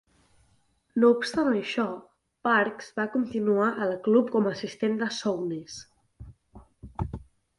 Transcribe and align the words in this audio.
No 1.01 1.09
obstant 1.15 1.49
això, 1.49 1.83
Parkes 2.47 2.87
va 3.01 3.05
continuar 3.17 3.67
al 3.87 3.93
club 4.07 4.33
com 4.37 4.49
a 4.49 4.53
assistent 4.57 4.97
de 5.03 5.11
Souness. 5.21 5.77